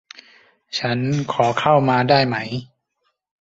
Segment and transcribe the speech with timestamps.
[0.79, 0.99] ฉัน
[1.33, 2.35] ขอเข้ามาได้ไหม